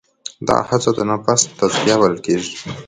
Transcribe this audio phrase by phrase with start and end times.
[0.47, 2.49] دغه هڅه د نفس تزکیه بلل کېږي.